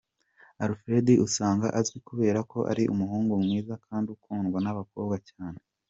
[0.65, 5.59] Alfred usanga azwi kubera ko ari umuhungu mwiza kandi ukundwa n’abakobwa cyane.